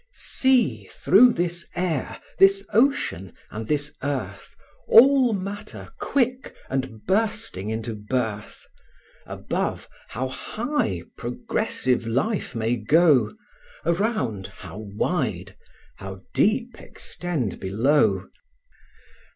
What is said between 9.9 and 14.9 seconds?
how high, progressive life may go! Around, how